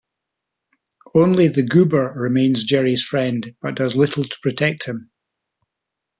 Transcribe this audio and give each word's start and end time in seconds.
Only 1.13 1.47
The 1.47 1.61
Goober 1.61 2.13
remains 2.15 2.63
Jerry's 2.63 3.03
friend 3.03 3.55
but 3.61 3.75
does 3.75 3.95
little 3.95 4.23
to 4.23 4.39
protect 4.41 4.85
him. 4.87 5.11